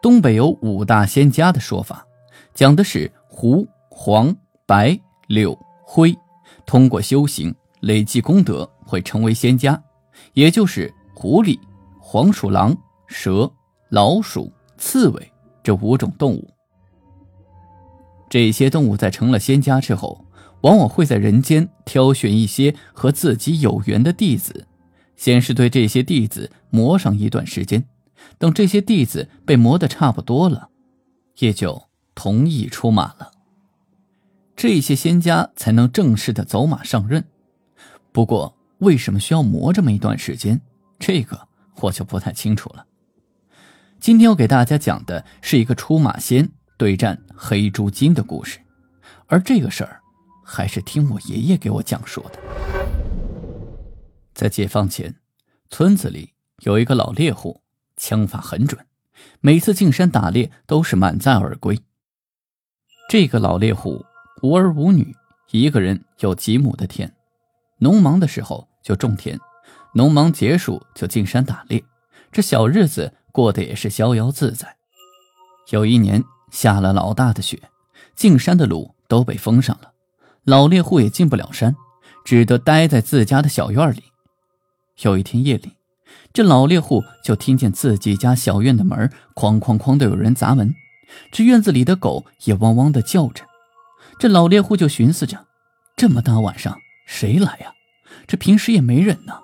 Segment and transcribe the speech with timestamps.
[0.00, 2.06] 东北有五大仙家的说法，
[2.54, 4.34] 讲的是狐、黄、
[4.66, 6.16] 白、柳、灰，
[6.64, 9.80] 通过修行累积功德会成为仙家，
[10.34, 11.58] 也就是狐狸、
[12.00, 12.76] 黄鼠狼、
[13.08, 13.50] 蛇、
[13.88, 16.48] 老鼠、刺猬这五种动物。
[18.30, 20.24] 这些动物在成了仙家之后，
[20.60, 24.66] 往往会在人间挑选一些和自己有缘的弟子，
[25.16, 27.84] 先是对这些弟子磨上一段时间。
[28.38, 30.70] 等这些弟子被磨得差不多了，
[31.38, 33.32] 也就同意出马了。
[34.56, 37.24] 这些仙家才能正式的走马上任。
[38.12, 40.60] 不过，为什么需要磨这么一段时间？
[40.98, 41.48] 这个
[41.80, 42.86] 我就不太清楚了。
[44.00, 48.58] 今天要给大家讲的是一个出马仙对战黑猪精的故事，
[49.26, 50.00] 而这个事儿
[50.44, 52.40] 还是听我爷爷给我讲述的。
[54.34, 55.16] 在解放前，
[55.68, 57.60] 村子里有一个老猎户。
[57.98, 58.86] 枪法很准，
[59.40, 61.78] 每次进山打猎都是满载而归。
[63.10, 64.06] 这个老猎户
[64.42, 65.14] 无儿无女，
[65.50, 67.14] 一个人有几亩的田，
[67.78, 69.38] 农忙的时候就种田，
[69.94, 71.84] 农忙结束就进山打猎，
[72.30, 74.76] 这小日子过得也是逍遥自在。
[75.70, 77.60] 有一年下了老大的雪，
[78.14, 79.92] 进山的路都被封上了，
[80.44, 81.74] 老猎户也进不了山，
[82.24, 84.04] 只得待在自家的小院里。
[85.00, 85.77] 有一天夜里。
[86.32, 90.74] 这老猎户就听见自己家小院的门哐哐哐的有人砸门，
[91.32, 93.44] 这院子里的狗也汪汪的叫着。
[94.18, 95.46] 这老猎户就寻思着：
[95.96, 97.72] 这么大晚上谁来呀？
[98.26, 99.34] 这平时也没人呢。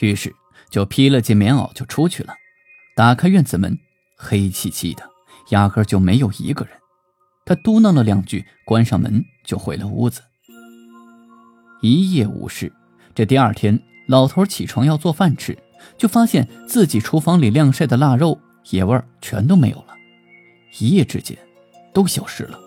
[0.00, 0.34] 于是
[0.70, 2.34] 就披了件棉袄就出去了。
[2.94, 3.78] 打开院子门，
[4.16, 5.08] 黑漆漆的，
[5.50, 6.74] 压根就没有一个人。
[7.44, 10.22] 他嘟囔了两句，关上门就回了屋子。
[11.80, 12.72] 一夜无事。
[13.14, 15.56] 这第二天，老头起床要做饭吃。
[15.98, 18.38] 就发现自己厨房里晾晒的腊肉
[18.70, 19.88] 野味全都没有了，
[20.78, 21.36] 一夜之间
[21.92, 22.58] 都消失了，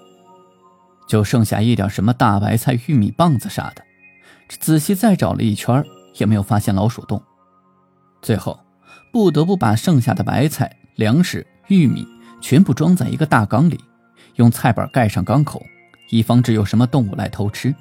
[1.08, 3.82] 就剩下一点什么大白菜、玉米棒子啥的。
[4.50, 5.82] 仔细再找了一圈，
[6.16, 7.24] 也没有发现老鼠洞。
[8.22, 8.60] 最后
[9.14, 12.06] 不得不把剩下的白菜、粮食、玉米
[12.42, 13.80] 全部装在一个大缸里，
[14.36, 15.64] 用菜板盖上缸口，
[16.10, 17.74] 以防止有什么动物来偷吃。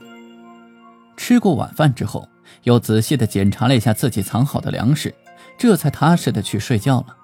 [1.17, 2.29] 吃过晚饭之后，
[2.63, 5.15] 又仔细的检查了一下自己藏好的粮食。
[5.57, 7.17] 这才踏实的去睡觉了。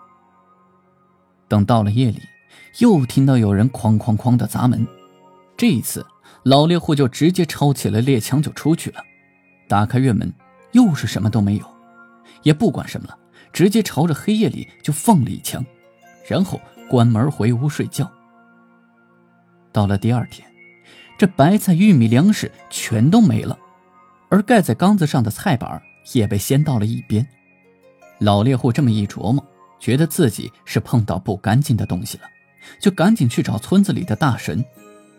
[1.48, 2.20] 等到了夜里，
[2.78, 4.86] 又听到有人哐哐哐的砸门。
[5.56, 6.06] 这一次，
[6.44, 9.02] 老猎户就直接抄起了猎枪就出去了。
[9.68, 10.32] 打开院门，
[10.72, 11.66] 又是什么都没有，
[12.42, 13.18] 也不管什么了，
[13.52, 15.64] 直接朝着黑夜里就放了一枪，
[16.28, 18.08] 然后关门回屋睡觉。
[19.72, 20.48] 到了第二天，
[21.18, 23.58] 这白菜、玉米、粮食全都没了，
[24.30, 25.82] 而盖在缸子上的菜板
[26.14, 27.26] 也被掀到了一边。
[28.18, 29.44] 老猎户这么一琢磨，
[29.78, 32.24] 觉得自己是碰到不干净的东西了，
[32.80, 34.64] 就赶紧去找村子里的大神。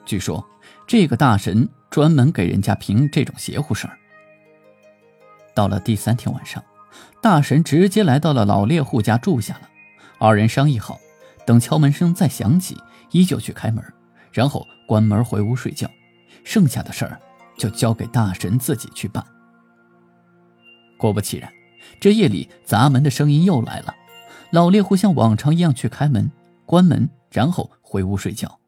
[0.05, 0.43] 据说
[0.87, 3.97] 这个大神专门给人家评这种邪乎事儿。
[5.53, 6.63] 到了第三天晚上，
[7.21, 9.69] 大神直接来到了老猎户家住下了。
[10.17, 10.99] 二人商议好，
[11.45, 12.77] 等敲门声再响起，
[13.11, 13.83] 依旧去开门，
[14.31, 15.89] 然后关门回屋睡觉。
[16.43, 17.19] 剩下的事儿
[17.61, 19.23] 就交给大神自己去办。
[20.97, 21.53] 果不其然。
[21.99, 23.93] 这夜里砸门的声音又来了，
[24.51, 26.31] 老猎户像往常一样去开门、
[26.65, 28.59] 关门，然后回屋睡觉。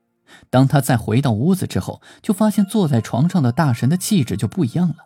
[0.51, 4.97] 当他再回到屋子之后，就发现坐在床上的大神的气质就不一样了。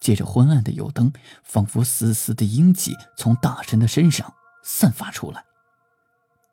[0.00, 1.12] 借着昏暗的油灯，
[1.42, 5.44] 仿佛丝丝的阴气从大神的身上散发出来。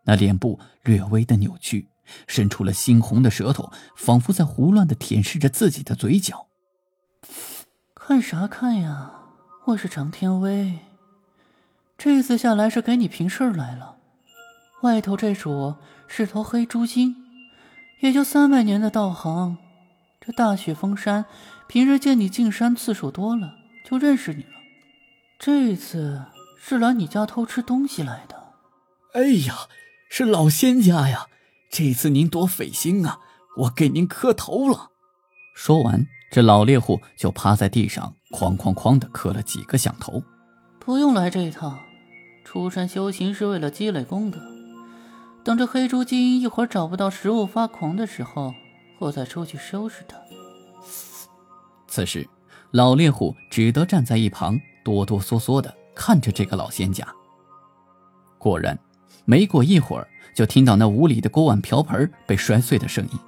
[0.04, 1.88] 那脸部略微的扭曲，
[2.28, 6.48] 伸出了猩红的舌头，仿佛在胡乱的舔舐着自己的嘴角。
[7.94, 9.12] 看啥看呀？
[9.66, 10.80] 我是张天威，
[11.98, 13.98] 这次下来是给你平事来了。
[14.82, 15.74] 外头这主
[16.08, 17.16] 是头黑猪精，
[18.02, 19.58] 也就三百年的道行，
[20.22, 21.26] 这大雪封山，
[21.68, 24.50] 平日见你进山次数多了，就认识你了。
[25.40, 26.26] 这次
[26.62, 28.54] 是来你家偷吃东西来的。
[29.14, 29.68] 哎呀，
[30.10, 31.26] 是老仙家呀！
[31.72, 33.20] 这次您多费心啊，
[33.58, 34.92] 我给您磕头了。
[35.56, 36.06] 说完。
[36.32, 40.22] 这老猎户就趴在地上，哐哐哐的磕了几个响头。
[40.80, 41.80] 不用来这一套，
[42.44, 44.40] 出山修行是为了积累功德。
[45.44, 48.54] 等着黑猪精一会儿找不到食物发狂的时候，
[49.00, 50.18] 我再出去收拾他。
[51.88, 52.28] 此时，
[52.72, 57.08] 老猎户只得站在一旁，哆哆嗦嗦的看着这个老仙家。
[58.38, 58.78] 果然，
[59.24, 63.20] 没过一会儿，就听到那屋里的锅碗瓢盆被摔碎的声音，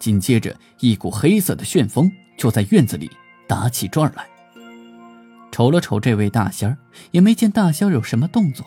[0.00, 3.08] 紧接着一股黑色的旋风就在院子里
[3.46, 4.26] 打起转来。
[5.52, 6.76] 瞅了瞅这位大仙儿，
[7.12, 8.66] 也没见大仙有什么动作，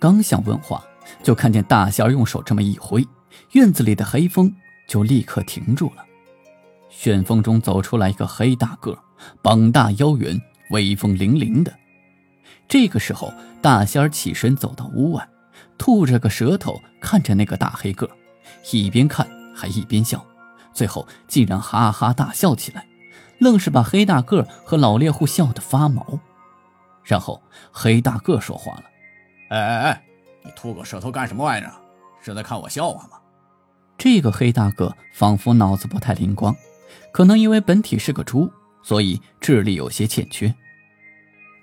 [0.00, 0.82] 刚想问话，
[1.22, 3.06] 就看见大仙儿用手这么一挥，
[3.52, 4.54] 院子里的黑风
[4.88, 6.04] 就立刻停住了。
[6.88, 8.96] 旋风中走出来一个黑大个，
[9.42, 10.40] 膀大腰圆，
[10.70, 11.74] 威风凛凛的。
[12.68, 15.28] 这个时候，大仙儿起身走到屋外，
[15.76, 18.08] 吐着个舌头看着那个大黑个，
[18.72, 20.24] 一边看还一边笑，
[20.74, 22.86] 最后竟然哈哈大笑起来，
[23.38, 26.18] 愣是把黑大个和老猎户笑得发毛。
[27.02, 27.40] 然后
[27.72, 28.84] 黑大个说话了
[29.50, 30.04] ：“哎哎哎，
[30.42, 31.72] 你吐个舌头干什么玩意儿？
[32.22, 33.18] 是在看我笑话吗？”
[33.96, 36.54] 这个黑大个仿佛脑子不太灵光。
[37.12, 40.52] 可能因为本体是个猪，所以智力有些欠缺。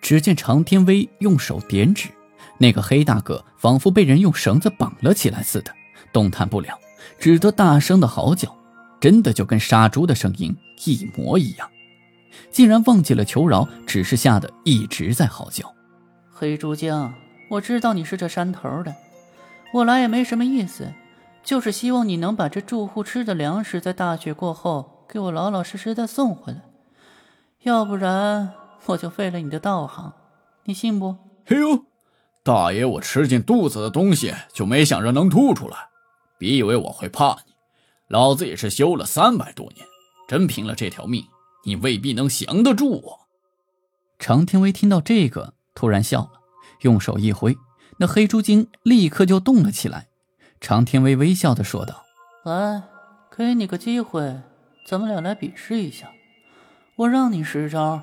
[0.02, 2.10] 只见常天威用手点指，
[2.58, 5.74] 那个黑大个仿佛被人用绳子绑了起来似的，
[6.14, 6.80] 动弹不了，
[7.20, 8.56] 只得大声的嚎叫，
[9.02, 10.56] 真的就跟杀猪的声音
[10.86, 11.70] 一模一样。
[12.50, 15.74] 竟然忘记了求饶，只是吓得一直在嚎叫。
[16.30, 17.14] 黑猪精，
[17.50, 18.96] 我知道你是这山头的，
[19.74, 20.94] 我来也没什么意思，
[21.44, 25.00] 就是希望你能把这住户吃的粮食在大雪过后。
[25.12, 26.62] 给我老老实实的送回来，
[27.64, 28.54] 要不然
[28.86, 30.14] 我就废了你的道行，
[30.64, 31.18] 你信不？
[31.46, 31.84] 嘿呦，
[32.44, 35.90] 大爷，我吃进肚子的东西就没想着能吐出来，
[36.38, 37.51] 别以为我会怕你，
[38.12, 39.88] 老子也是修了三百多年，
[40.28, 41.26] 真拼了这条命，
[41.64, 43.20] 你未必能降得住我。
[44.20, 46.32] 常天威听到这个，突然笑了，
[46.82, 47.58] 用手一挥，
[48.00, 50.10] 那黑猪精立刻就动了起来。
[50.60, 52.04] 常天威微笑的说道
[52.44, 52.84] ：“来，
[53.34, 54.42] 给你个机会。”
[54.86, 56.12] 咱们俩来比试一下，
[56.98, 58.02] 我让你十招。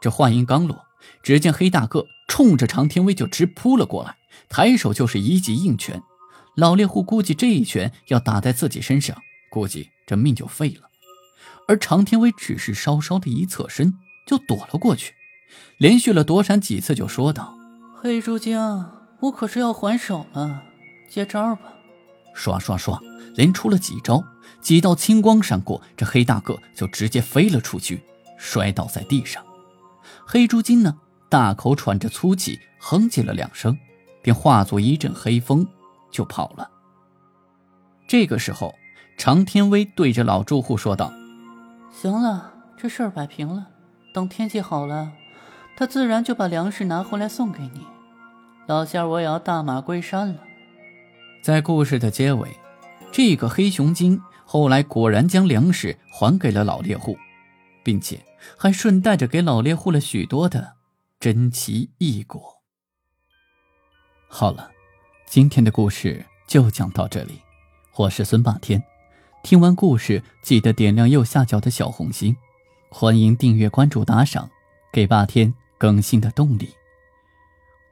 [0.00, 0.84] 这话音刚落，
[1.22, 4.16] 只见黑大个冲着常天威就直扑了过来，
[4.48, 6.02] 抬手就是一记硬拳。
[6.56, 9.16] 老猎户估计这一拳要打在自己身上，
[9.50, 10.88] 估计这命就废了。
[11.66, 13.94] 而常天威只是稍稍的一侧身
[14.26, 15.14] 就躲了过去，
[15.78, 17.56] 连续了躲闪几次，就说道
[17.94, 18.58] ：“黑猪精，
[19.20, 20.62] 我可是要还手了，
[21.10, 21.74] 接招吧！”
[22.34, 22.98] 刷刷刷，
[23.34, 24.24] 连出了几招。
[24.60, 28.02] 几道青光闪过，这黑大个就直接飞了出去，
[28.38, 29.44] 摔倒在地上。
[30.26, 30.98] 黑猪精呢，
[31.28, 33.78] 大口喘着粗气，哼唧了两声，
[34.22, 35.66] 便化作一阵黑风
[36.10, 36.68] 就跑了。
[38.08, 38.74] 这个时候，
[39.18, 41.12] 常天威对着老住户说道
[41.92, 43.66] ：“行了，这事儿摆平了。
[44.14, 45.12] 等天气好了，
[45.76, 47.84] 他自然就把粮食拿回来送给你。
[48.68, 50.36] 老仙儿，我也要大马归山了。”
[51.42, 52.48] 在故事的结尾，
[53.12, 54.22] 这个黑熊精。
[54.44, 57.18] 后来果然将粮食还给了老猎户，
[57.82, 58.24] 并且
[58.56, 60.76] 还顺带着给老猎户了许多的
[61.20, 62.62] 珍奇异果。
[64.26, 64.70] 好了，
[65.26, 67.42] 今天的故事就讲到这里，
[67.96, 68.82] 我是孙霸天。
[69.42, 72.36] 听完故事记得点亮右下角的小红心，
[72.90, 74.50] 欢迎订阅、关注、打赏，
[74.92, 76.70] 给霸天更新的动力。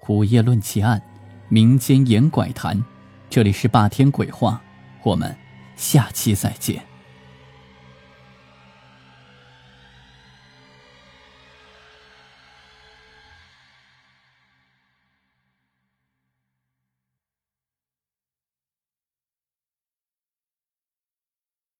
[0.08, 1.02] 午夜论奇案，
[1.48, 2.84] 民间言怪谈，
[3.28, 4.62] 这里是霸天鬼话，
[5.02, 5.36] 我们。
[5.76, 6.82] 下期再见。